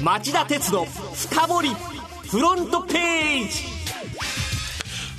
[0.00, 1.68] 町田鉄の深掘り
[2.28, 3.64] フロントページ。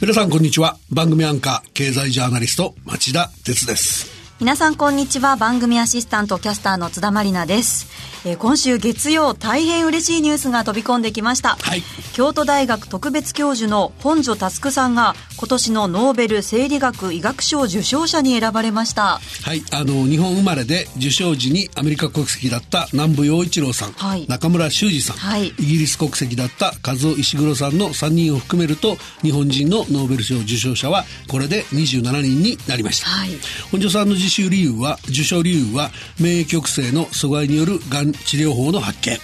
[0.01, 0.77] 皆さんこんにちは。
[0.89, 4.11] 番組アンカー経済ジャーナリスト町田鉄です。
[4.39, 5.35] 皆さんこんにちは。
[5.35, 7.92] 番組アシスタントキャスターの津田まりなです
[8.25, 11.81] えー、今週月曜大変嬉しいニュースが飛び込んできました、はい、
[12.13, 19.19] 京都大学特別教授の本庶佑さんが今年のノーベル生理学医学賞受賞者に選ばれました。
[19.43, 19.61] はい。
[19.71, 33.31] あの日本生まれで受賞時にアメリカ国籍だった南部陽一郎さん、はい、中村修二さん、はい、イギリス国籍だった和夫石黒さんの3人を含めると日本人のノーベル賞受賞者はこれで27人になりました、はい、
[33.71, 35.89] 本庶さんの受賞理由は受賞理由は
[36.21, 39.17] 免疫抑制の阻害によるがん治療法の発見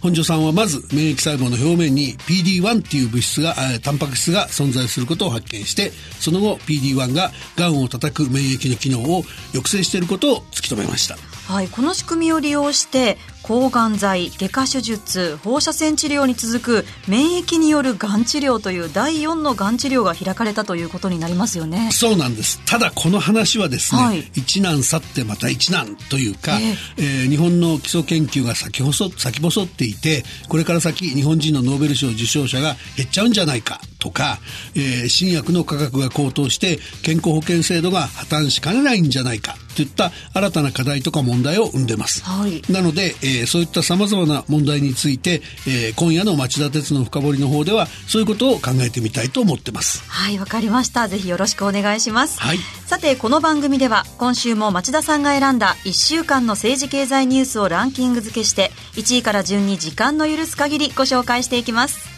[0.00, 11.16] 本庄さんはまず免疫細胞の表面に PD-1 っていう物質が、タンパク質が存在することを発見して、その後 PD-1 が癌を叩く免疫の機能を抑制していることを突き止めました。
[11.52, 21.90] はい、この仕組みを利用して抗がん剤外科手術放射線治療に続く免疫によるがん治療という第4のがん治療が開かれたということになりますよね。
[21.92, 22.60] そうなんです。
[22.66, 34.38] ただこの話はですね、はい、一難去ってまた一難というか、えー、えー、日本の基礎研究が先細先細っていてこれから先日本人のノーベル賞受賞者が減っちゃうんじゃないかとか、
[34.74, 50.02] えー、新薬の価格が高騰して健康保険制度が破綻しかねないんじゃないかといった新たな課題とか問題を生んでます、はい、なので、えー、そういったさまざまな問題について、えー、今夜の町田鉄の深掘りの方ではそういうことを考えてみたいと思ってます。
[50.08, 51.08] はいわかりました。
[51.08, 62.08] ぜひよろしくお願いします、はい、さてこの番組では今週も町田さんが選んだ1週間の政治経済ニュースをランキング付けして1位から順に時間の許す限りご紹介していきます。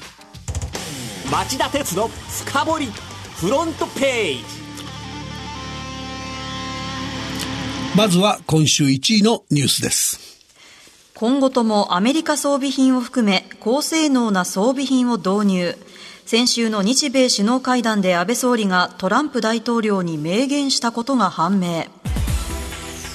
[1.31, 2.87] 町田鉄の深掘り
[3.37, 4.61] フロントページ。
[7.97, 10.40] まずは今週1位のニュースです
[11.21, 15.77] 今後ともアメリカ装備品を含め高性能な装備品を導入。
[16.25, 21.85] 先週の日米首脳会談で安倍総理がトランプ大統領に明言したことが判明。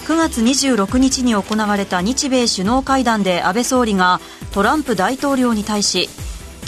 [0.05, 4.19] 9月26日に行われた日米首脳会談で安倍総理が
[4.53, 6.07] トランプ大統領に対し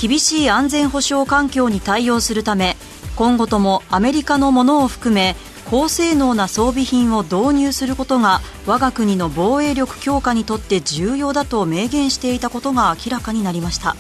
[0.02, 2.76] 厳しい安全保障環境に対応するため
[3.16, 5.36] 今後ともアメリカのものを含め
[5.70, 13.98] 高性能な装備品を導入することが我が国の防衛力強化にとって重要だと明言していたことが明らかになりました。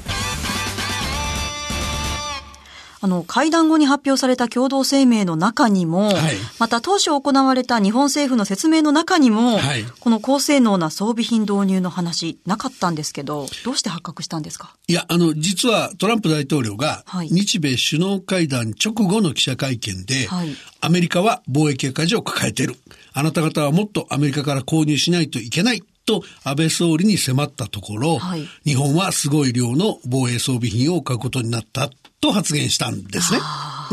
[3.07, 14.75] あの会談後に発表された共同声明の中にも、はい、また当初行われた日本政府の説明の中にも、はい、この高性能な装備品導入の話なかったんですけど、どうして発覚したんですか？
[14.88, 20.50] いや、あの、実はトランプ大統領が、日米首脳会談直後の記者会見で、はい、
[20.81, 22.75] アメリカは貿易赤字を抱えている。
[23.13, 25.81] あなた方はもっとアメリカから購入しないといけない。
[26.06, 31.89] と安倍総理に迫ったところ、はい、日本はすごい量の防衛装備品を買うことになった
[32.20, 33.40] と発言したんですね。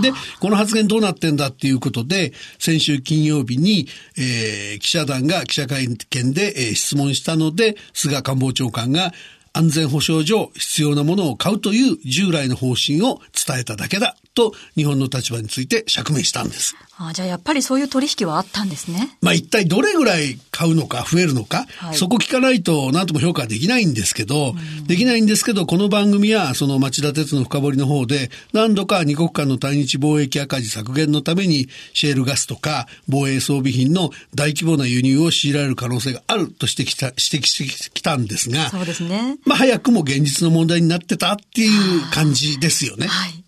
[0.01, 3.87] で、この発言どうなってんだっていうことで、先週金曜日に、
[4.17, 9.13] えー、記者団が記者会見で、えー、質問したので、菅官房長官が
[9.53, 16.77] 安全保障上必要なものを買うという従来の方針を伝えただけだと日本の立場について釈明したんです。
[16.97, 19.17] あじゃあやっぱりそういう取引はあったんですね。
[19.21, 24.55] まあ一体どれぐらい買うのか増えるのか、はい、そこ聞かないと何とも評価できないんですけど、
[24.87, 39.39] できないんですけど、この番組はその町田鉄の深掘りの方で何度か二国間の対日貿易赤字削減のためにシェールガスとか防衛装備品の大規模な輸入を強いられる可能性があると指摘した指摘してきたんですが、そうですね。
[39.45, 43.09] まあ早くも現実の問題になってたっていう感じですよね。
[43.09, 43.44] はい。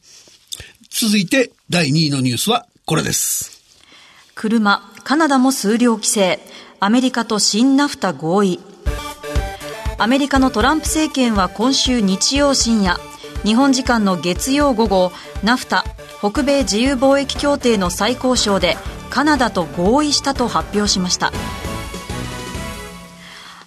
[0.98, 3.60] 続いて第2位のニュースはこれです。
[4.34, 6.40] 車、カナダも数量規制、
[6.80, 8.60] アメリカと新ナフタ合意。
[9.98, 12.98] アメリカのトランプ政権は今週日曜深夜、
[13.44, 15.12] 日本時間の月曜午後、
[15.44, 15.84] ナフタ、
[16.20, 18.78] 北米自由貿易協定の最高賞で
[19.10, 21.30] カナダと合意したと発表しました。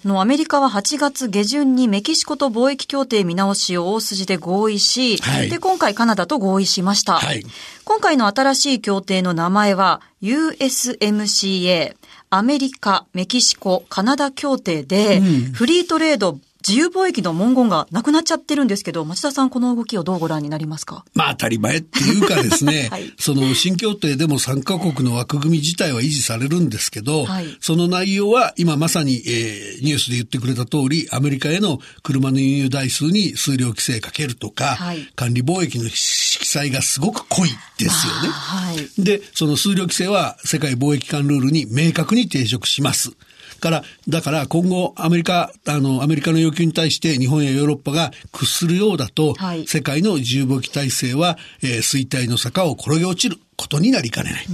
[0.04, 7.14] のアメリカは8月下旬にメキシコと貿易協定見直しを大筋で合意し、はい、で、今回カナダと合意しました。
[7.14, 7.44] はい、
[7.84, 11.96] 今回の新しい協定の名前は USMCA、
[12.30, 21.04] アメリカ、メキシコ、カナダ協定で、うん、フリートレード、自由貿易の文言がなくなっちゃってるんですけど、町田さん、この動きをどうご覧になりますか？
[21.14, 38.28] まあ当たり前っていうかですね、 はい、その新協定でも3カ国の枠組み自体は維持されるんですけど、はい、その内容は今まさに、えー、ニュースで言ってくれた通り、アメリカへの車の輸入台数に数量規制かけるとか、はい、管理貿易の色彩がすごく濃いですよね。
[38.28, 43.12] はい、で、その数量規制は世界貿易間ルールに明確に抵触します。
[43.60, 53.36] から、だから今後アメリカ、あの、アメリカの要求に対して日本やヨーロッパが屈するようだと、はい、世界の重武器体制は、えー、衰退の坂を転げ落ちる。
[53.60, 54.46] ことになりかねない。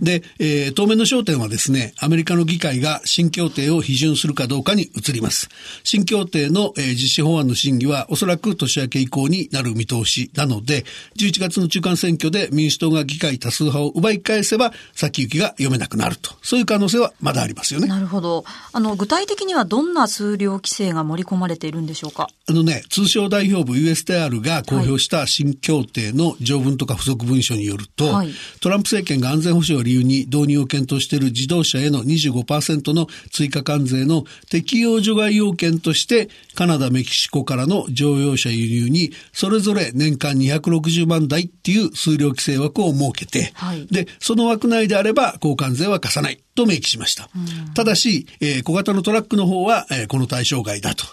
[0.00, 5.48] で、えー、当面の焦点はですね、アメリカの議会が新協定を批准するかどうかに移ります。
[5.84, 10.84] 新協定の、えー、実施法案の審議はおそらく年明け以降になる見通しなので、
[11.18, 16.32] 11月の中間選挙で民主党が議会多数派を奪い返せば、先行きが読めなくなると。
[16.42, 17.86] そういう可能性はまだありますよね。
[17.86, 18.44] なるほど。
[18.72, 22.28] あの、具体的にはどんな数量規制が盛り込まれているんでしょうか？
[22.48, 28.21] あのね、通商代表部 USTR が公表した新協定の条文とか付属文書によると、はい、
[28.60, 47.28] トランプ政権が安全保障を理由に導入を検討している自動車への25%の追加関税の適用除外要件として、カナダ、メキシコからの乗用車輸入に、それぞれ年間260万台っていう数量規制枠を設けて、はい、で、その枠内であれば交換税は課さないと明記しました。
[47.74, 51.04] ただし、えー、小型のトラックの方は、えー、この対象外だと。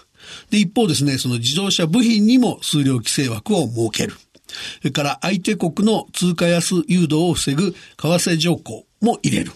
[0.50, 4.14] で、一方ですね、その自動車部品にも数量規制枠を設ける。
[4.78, 9.52] それから相手国の通貨安誘導を防ぐ為替条項も入れる。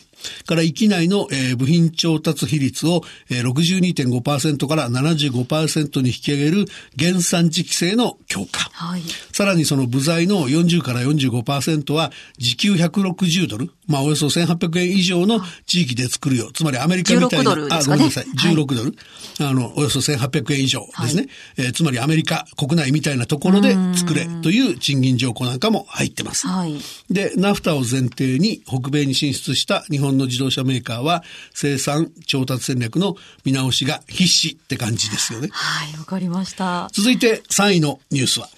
[0.47, 6.65] から域内の、えー、部品調達比率を、えー、62.5%から75%に引き上げる
[6.99, 8.71] 原産地規制の強化。
[8.73, 9.03] はい、
[9.33, 16.51] さらにその部材の40から45%は時給160ドル、まあおよそ1800円以上の地域で作るよ。
[16.53, 18.93] つまりアメリカみたいな、ね、あ、ごめんなさい、16ドル、はい、
[19.41, 21.23] あの、およそ1800円以上ですね。
[21.57, 26.47] はい、えー、つまりアメリカ国内みたいなところで作れという賃金条項なんかも入ってます。
[26.47, 26.79] はい、
[27.11, 31.23] で、ナフタを前提に北米に進出した日本の自動車メーカーは
[31.53, 35.49] 生産調達戦略の見直しが必至って感じですよね。
[35.53, 36.89] はい、わかりました。
[36.93, 38.49] 続いて3位のニュースは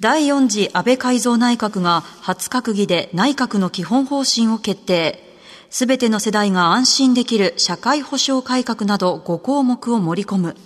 [0.00, 5.18] 第4次安倍改造内閣が初閣議で内閣の基本方針を決定。
[5.70, 10.56] すべての世代が安心できる社会保障改革など5項目を盛り込む。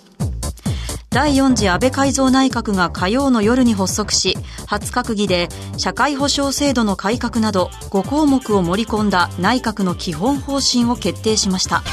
[1.09, 4.37] 第4次安倍改造内閣が火曜の夜に発足し
[4.67, 11.83] 初閣議で社会保障制度の改革など5項目を盛り込んだ内閣の基本方針を決定しました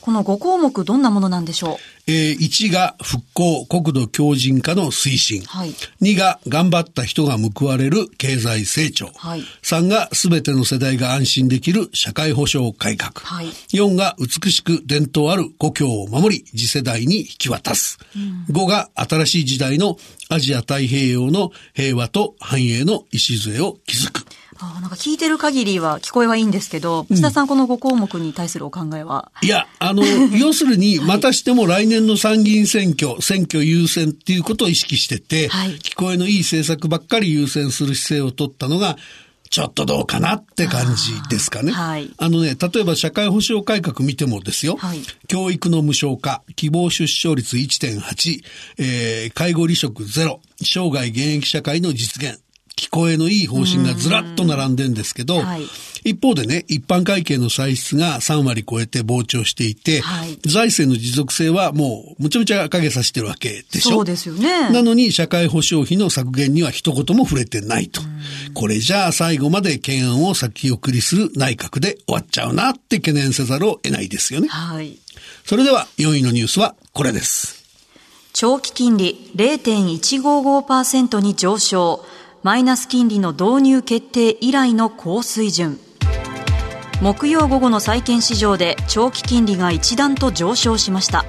[0.00, 1.95] この5項目どんなものなんでしょう？
[2.08, 5.42] えー、1が復興、国土強靭化の推進。
[5.42, 5.70] はい、
[6.00, 9.10] 2が頑張った人が報われる経済成長。
[9.16, 13.12] はい、3が全ての世代が安心できる社会保障改革。
[13.26, 17.98] はい、4が美しく伝統ある故郷を守り、次世代に引き渡す。
[18.14, 19.96] うん、5が新しい時代の
[20.28, 24.26] アジア太平洋の平和と繁栄の礎を築く。
[24.60, 30.04] あなんか聞いてる限りは聞こえはいいんですけど、内田さんこの5項目に対するお考えは、いや、あの、
[30.36, 38.96] 要するに、またしても来年の参議院選挙、選挙優先っていうことを意識してて、はい、聞こえのいい政策ばっかり優先する姿勢を取ったのが、
[39.50, 41.72] ちょっとどうかなって感じですかね。
[41.72, 48.42] はい、あのね、例えば社会保障改革見てもですよ、はい、教育の無償化、希望出生率1.8、
[48.78, 52.40] えー、介護離職ゼロ、生涯現役社会の実現、
[52.76, 55.62] 聞こえのいい方針がずらっと並んでんですけど、はい、
[56.04, 63.92] 一方でね、一般会計の歳出が3割超えて膨張していて、はい、財政の持続性はもうむちゃむちゃ影さしてるわけでしょ？
[63.92, 64.70] そうですよね。
[64.70, 68.02] なのに社会保障費の削減には一言も触れてないと。
[68.52, 74.48] これじゃあ最後まで懸案を先送りする内閣で終わっちゃうなって懸念せざるを得ないですよね。
[74.48, 74.98] はい。
[75.46, 77.64] それでは4位のニュースはこれです。
[78.34, 82.04] 長期金利0.155%に上昇。
[82.42, 85.80] マイナス金利の導入決定以来の高水準
[87.02, 91.24] 木曜午後の債券市場で長期金利が一段と上昇しました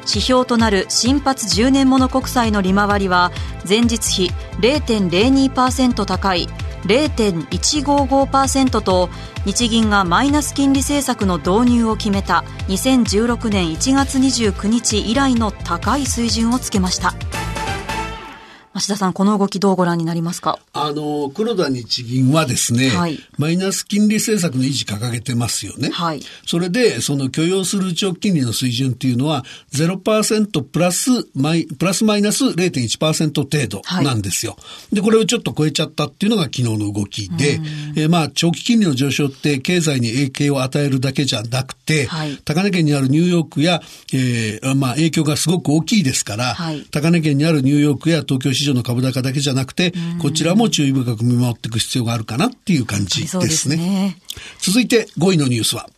[0.00, 3.30] 指標となる新発10年物国債の利回りは
[3.68, 6.48] 前日比0.02%高い
[6.84, 9.10] 0.155%と
[9.44, 17.14] 日銀がマイナス金利政策の導入を決めた2016年1月29日以来の高い水準をつけました。
[18.78, 20.58] 増田さん、この動きどうご覧になりますか？
[20.72, 25.90] あの、黒田日銀はですね、はい、マイナス金利政策の維持掲げてますよね。
[25.90, 26.22] はい。
[26.46, 34.58] それで、その許容する長期金利の水準っていうのは、0%プラスマイ、プラスマイナス0.1%程度なんですよ、は
[34.92, 34.94] い。
[34.94, 37.60] で、これをちょっと超えちゃったっていうのが昨日の動きで、
[37.96, 43.82] えー、まあ、長期金利の上昇って経済に影響を与えるだけじゃなくて、はい、高値圏にあるニューヨークや、
[44.12, 53.48] えー、まあ、影響がすごく大きいですから、はい、高値圏にあるニューヨークや東京市場の株高だけじゃなくて、こちらも注意深く見守っていく必要があるかなっていう感じですね。
[53.48, 54.16] すね
[54.60, 55.88] 続いて5位のニュースは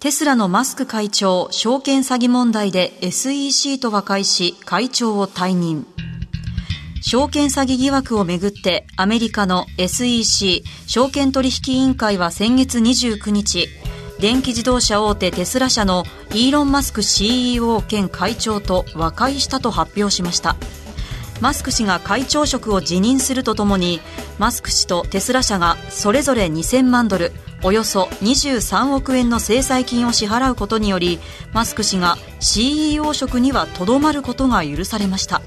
[0.00, 5.86] テスラのマスク会長、証券詐欺問題で SEC と和解し、会長を退任。
[7.00, 13.68] 証券詐欺疑惑をめぐってアメリカの SEC 証券取引委員会は先月29日
[14.18, 20.56] 電気自動車大手テスラ社のイーロン・マスク CEO 兼会長と和解したと発表しました
[21.40, 24.00] マスク氏が会長職を辞任するとともに
[24.38, 31.18] マスク氏とテスラ社がそれぞれ2000万ドルおよそ23億円の制裁金を支払うことにより
[31.52, 35.42] マスク氏が CEO 職にはとどまることが許されました。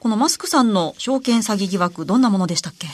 [0.00, 2.88] このマスクさんの証券詐欺疑惑どんなものでしたっけ？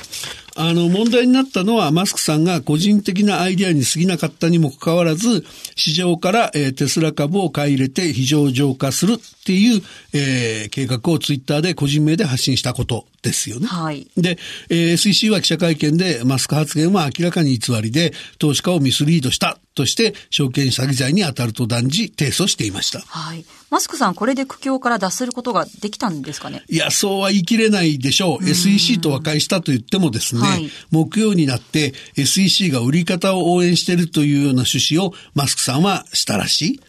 [0.61, 5.43] あの、問題になったのは、マスクさんが個人的なアイデアに過ぎなかったにもかかわらず、
[5.75, 13.69] 市場から、えー、テスラ株を買い入れて非常上化するっていう、えー、計画をツイッターで個人名で発信したことですよね。
[13.69, 14.07] はい。
[14.19, 14.39] で、
[14.69, 23.01] えー、SEC は記者会見でマスク発言は明らかに偽りで、投資家をミスリードしたとして、証券詐欺罪に当たると断じ、提訴していました。
[23.01, 23.45] はい。
[23.71, 26.65] マスクさん、これで苦境から脱することができたんですかね？
[26.69, 28.45] いや、そうは言い切れないでしょう。
[28.45, 36.81] SEC と和解したと言ってもですね、はい、木曜になって SEC が売り方を応援しているというような趣旨をマスクさんはしたらしい。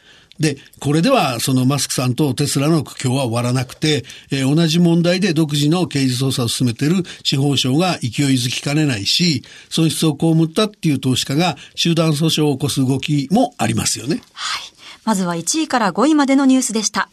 [0.41, 14.21] で、これではそのマスクさんとテスラの苦境は終わらなくて、えー、同じ問題で独自の刑事捜査を進めている司法省が勢いづきかねないし、損失を被ったっていう投資家が集団訴訟を起こす動きもありますよね。
[14.33, 14.63] はい。
[15.05, 17.09] まずは1位から5位までのニュースでした。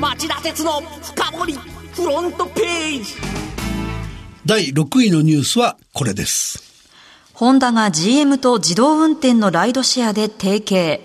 [0.00, 1.54] 町田鉄の深掘り
[1.94, 3.14] フロントページ
[4.44, 6.65] 第6位のニュースはこれです。
[7.36, 11.02] ホンダが GM と自動運転のライドシェアで提携。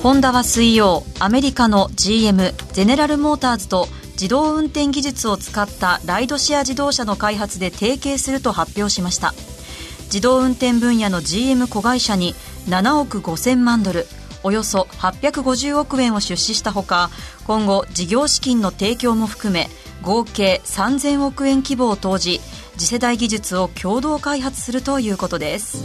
[0.00, 9.34] ホンダは水曜、アメリカの GM、ゼネラルモーターズと自動運転技術を使ったライドシェア自動車の開発で提携すると発表しました。
[10.04, 12.36] 自動運転分野の GM 子会社に
[12.68, 14.06] 7億5000万ドル、
[14.44, 17.10] およそ850億円を出資したほか、
[17.44, 19.68] 今後事業資金の提供も含め、
[20.00, 22.40] 合計3000億円規模を投じ、
[22.76, 25.82] 次世代技術を共同開発するということです。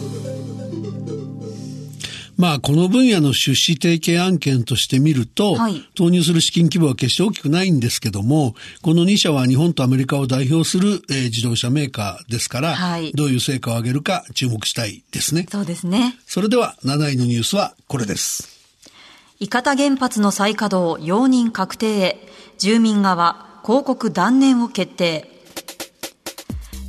[2.39, 15.47] まあ、この分野の出資提携案件として見ると、はい、投入する資金規模は決して大きくないんですけども、この2社は日本とアメリカを代表する、えー、自動車メーカーですから、はい、どういう成果を上げるか注目したいですね。
[15.51, 16.17] そうですね。
[16.25, 18.47] それでは、7位のニュースはこれです。
[19.41, 25.38] 伊方原発の再稼働容認確定へ、住民側広告断念を決定。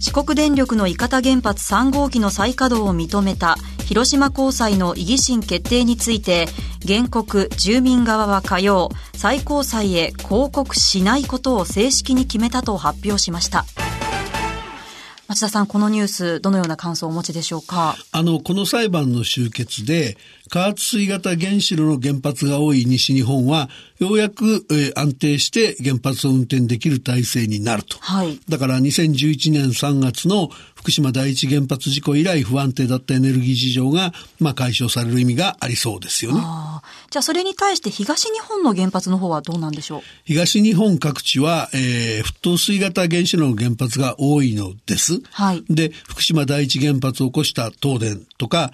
[0.00, 6.48] 四国電力の伊方原発3号機の再稼働を認めた広島高裁の異議審決定について
[6.86, 13.66] 原告住民側は火曜最高裁へ抗告しないことを正式に決めたと発表しました。
[15.28, 17.94] 町田さん、このニュース、どのような感想をお持ちでしょうか？
[18.10, 20.16] あの、この裁判の終結で、
[20.50, 27.98] 加圧水型原子炉の原発が多い西日本は、ようやく、えー、安定して原発を運転できる体制になると。
[28.00, 28.40] はい。
[28.48, 36.40] だから2011年3月の福島第一原発事故以来不安定だったエネルギー事情が、まあ、解消される意味がありそうですよね。
[37.10, 40.00] じゃあそれに対して東日本の原発の方はどうなんでしょう？
[40.24, 45.20] 東日本各地は、えー、沸騰水型原子炉の原発が多いのです。
[45.32, 45.64] はい。
[45.68, 48.72] で、福島第一原発を起こした東電とか、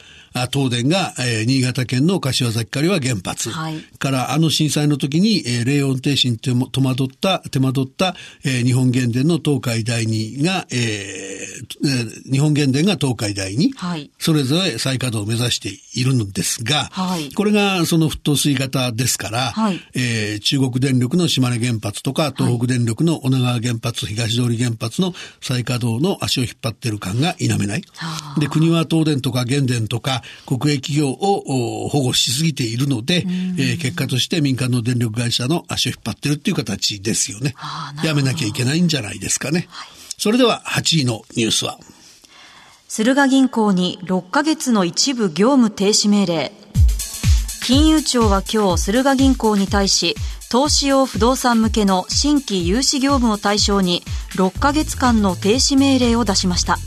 [0.52, 3.50] 東電が、えー、新潟県の柏崎刈は原発。
[3.50, 3.80] はい。
[3.98, 13.72] からあの震災の時に、えー、冷温停止に戸惑った、手間取った、えー、日本原電の東海第二が、えー、日本原電が東海第二。
[13.72, 14.10] はい。
[14.18, 17.32] それぞれ再稼働を目指しているのですが、はい。
[17.32, 19.80] これがその沸騰水型ですから、はい。
[19.94, 27.82] えー、中国電力の島根原発とか、東北電力の女川原発、東通原発の再稼働の足を引っ張ってる感が否めない。
[28.38, 31.55] で、国は東電とか原電とか、国営企業を
[31.88, 33.24] 保護しすぎているので、
[33.58, 37.54] えー、結果として民間の電力会社の足を引っ張ってるっていう形ですよね。
[38.04, 39.66] やめなきゃいけないんじゃないですかね。
[39.68, 41.78] はい、それでは8位のニュースは。
[42.88, 46.52] 駿河銀行に6ヶ月の一部業務停止命令。
[47.64, 50.14] 金融庁は今日、駿河銀行に対し、
[50.50, 54.02] 投資用不動産向けの新規融資業務を対象に
[54.36, 56.78] 6ヶ月間の停止命令を出しました。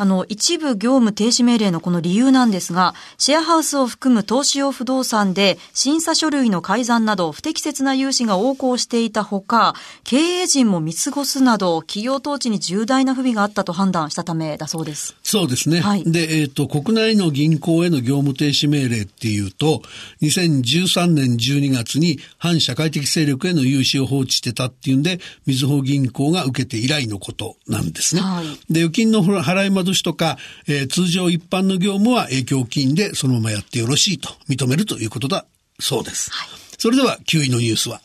[0.00, 15.16] あの、一部業務停止命令のこの理由なんですが、シェアハウスを含む投資用不動産で審査書類の改ざんなど不適切な融資が横行していたほか、経営陣も見過ごすなど企業統治に重大な不備があったと判断したためだそうです。
[15.22, 15.80] そうですね。
[15.80, 19.82] はい、で、えっ、ー、と、国内の銀行への業務停止命令っていうと、
[20.22, 28.22] 2013年12月に反社会的勢力への融資を放置してたっていうんで、みずほ銀行が受けて以来のことなんですね。
[28.22, 35.44] はい、で、預金の払い戻しとか、えー、通常一般の業務は影響金でそのままやってよろしいと認めるということだ
[35.78, 36.30] そうです。
[36.30, 38.00] はい、それでは9位のニュースは？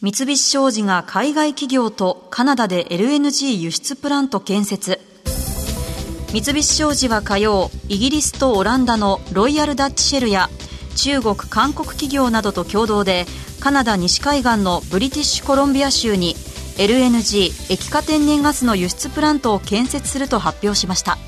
[0.00, 4.98] 三菱商事が海外企業とカナダで LNG 輸出プラント建設
[6.32, 10.48] 三菱商事は火曜イギリスとオランダのロイヤルダッチシェルや
[10.96, 13.26] 中国韓国企業などと共同で
[13.60, 16.34] カナダ西海岸のブリティッシュコロンビア州に
[16.76, 21.18] LNG 液化天然ガスの輸出プラントを建設すると発表しました。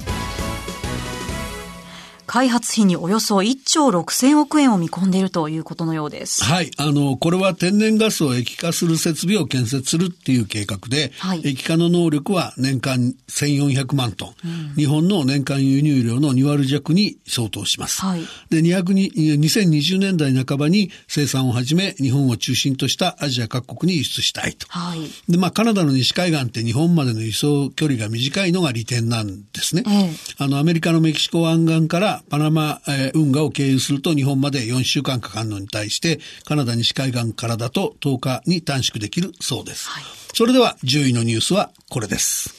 [2.34, 6.42] 開発費におよそ1兆6000億円を見込んでいるということのようです。
[6.42, 6.72] はい。
[6.78, 18.00] あの、これは天然ガスを液化する設備を建設するっていう計画で、はい、液化の能力は年間1400万トン、うん、日本の年間輸入量の2割弱に相当します。
[18.00, 24.66] はい、で、200に、2020年代半ばに生産を始め、日本を中心としたアジア各国に輸出したいと。
[24.70, 29.84] はい、で、まあ、カナダの西海岸って日本までの輸送距離が短いのが利点なんですね。
[29.86, 39.88] ええ、あの、アメリカのメキシコ湾岸からパナマ、えー、運河を経由すると日本まで4週間かかるのに対して、カナダ西海岸からだと10日に短縮できるそうです。
[39.88, 42.54] はい、それでは10位のニュースはこれです。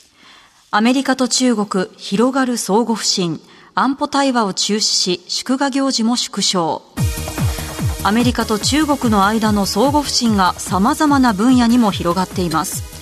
[0.71, 3.39] アメリカと中国、広がる相互不信。
[3.77, 6.81] 安保対話を中止し、祝賀行事も縮小。
[8.03, 12.94] アメリカと中国の間の相互不信が様々な分野にも広がっています。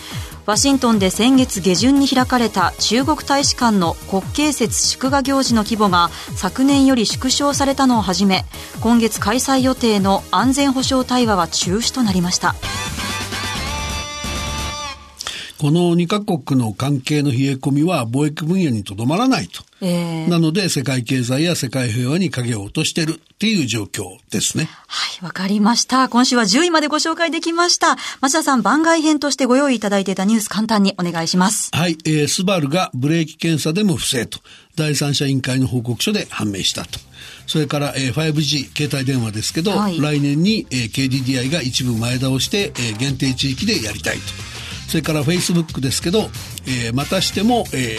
[0.45, 8.43] ワシントンで先月下旬に開かれた中国大使館の国慶節祝賀行事の規模が昨年より縮小されたのをはじめ
[8.81, 12.55] 今月開催予定の安全保障対話は中止となりました。
[15.63, 19.63] この2カ国の関係の冷え込みは貿易分野にとどまらないと。
[19.79, 24.67] えー、なので世界経済や世界平和に影を落としているっていう状況ですね。
[24.87, 26.09] はい、わかりました。
[26.09, 27.95] 今週は10位までご紹介できました。
[28.19, 31.69] 町田さん、番外編としてご用意いただいていたニュース簡単にお願いします。
[31.73, 34.39] はい、えー、スバルがブレーキ検査でも不正と、
[34.75, 36.99] 第三者委員会の報告書で判明したと。
[37.47, 44.52] それから、えー、5G 携帯電話ですけど、はい、来年に、えー、KDDI が一部前倒して、えー、限定地域でやりたいと。
[44.93, 46.29] それからフェイスブックですけど、
[46.67, 47.97] えー、またしても、え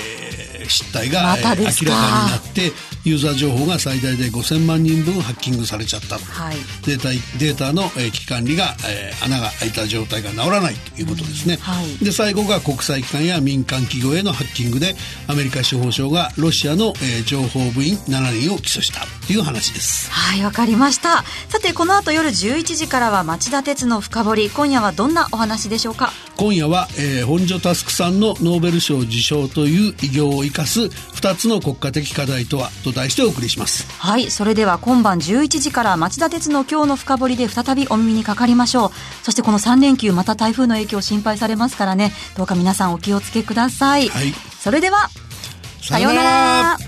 [0.63, 2.71] ー、失態が、ま、明らかになって
[3.05, 6.57] ユーザー情報が最大で5000万人分ハッキングされちゃった、はい、
[6.87, 7.09] データ
[7.39, 14.95] データの、えー、危機管理が、えー、穴が開いた状態が治らないということですね、はい、で最後が国際機関や民間企業へのハッキングで
[15.29, 20.11] アメリカ司法省がロシアの、えー、情報部員7人を起訴したという話です。
[20.11, 21.23] はいわかりました。
[21.49, 24.51] さてこの後夜11時からは町田鉄の深掘り。
[24.51, 26.13] 今夜はどんなお話でしょうか？
[26.37, 33.87] 今夜はえー、本庶佑さんのノーベル賞受賞という偉業を生かす2つの国家的課題とはと題してお送りします。
[33.99, 38.91] はいそれでは今晩11時から町田鉄の今日の深掘りで再びお耳にかかりましょう。
[39.23, 42.13] そしてこの3連休また台風の影響心配されますからね。
[42.37, 45.09] どうか皆さんお気をつけください、はい、それでは
[45.83, 46.79] さようなら